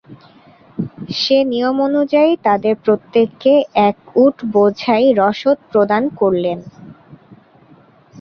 সে 1.19 1.37
নিয়ম 1.43 1.77
অনুযায়ী 1.81 2.31
তাদের 2.43 2.75
প্রত্যেককে 2.85 3.53
এক 3.83 3.97
উট 4.15 4.35
বোঝাই 4.53 5.05
রসদ 5.19 5.57
প্রদান 5.71 6.03
করলেন। 6.19 6.59